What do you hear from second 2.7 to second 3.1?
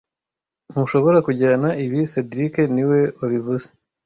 niwe